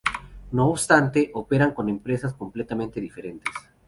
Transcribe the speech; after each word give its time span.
No 0.53 0.65
obstante, 0.69 1.29
operan 1.35 1.75
como 1.75 1.89
empresas 1.89 2.33
completamente 2.33 2.99
diferentes. 2.99 3.53